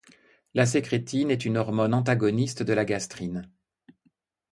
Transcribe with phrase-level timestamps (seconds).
[0.55, 3.51] La sécrétine est une hormone antagoniste de la gastrine.